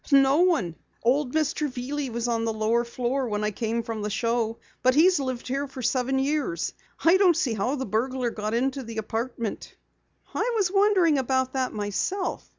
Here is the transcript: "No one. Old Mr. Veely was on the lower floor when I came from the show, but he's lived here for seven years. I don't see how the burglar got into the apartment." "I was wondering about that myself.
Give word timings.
"No 0.11 0.37
one. 0.39 0.75
Old 1.03 1.31
Mr. 1.35 1.69
Veely 1.71 2.09
was 2.11 2.27
on 2.27 2.43
the 2.43 2.51
lower 2.53 2.83
floor 2.83 3.27
when 3.27 3.43
I 3.43 3.51
came 3.51 3.83
from 3.83 4.01
the 4.01 4.09
show, 4.09 4.57
but 4.81 4.95
he's 4.95 5.19
lived 5.19 5.47
here 5.47 5.67
for 5.67 5.83
seven 5.83 6.17
years. 6.17 6.73
I 7.05 7.17
don't 7.17 7.37
see 7.37 7.53
how 7.53 7.75
the 7.75 7.85
burglar 7.85 8.31
got 8.31 8.55
into 8.55 8.81
the 8.81 8.97
apartment." 8.97 9.75
"I 10.33 10.53
was 10.55 10.71
wondering 10.71 11.19
about 11.19 11.53
that 11.53 11.71
myself. 11.71 12.49